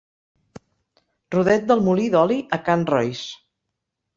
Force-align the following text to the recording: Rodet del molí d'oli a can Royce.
Rodet 1.35 1.67
del 1.73 1.85
molí 1.89 2.07
d'oli 2.15 2.41
a 2.59 2.63
can 2.71 2.87
Royce. 2.95 3.29